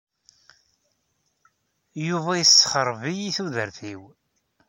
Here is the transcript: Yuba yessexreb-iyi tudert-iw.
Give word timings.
Yuba 2.07 2.31
yessexreb-iyi 2.39 3.29
tudert-iw. 3.35 4.01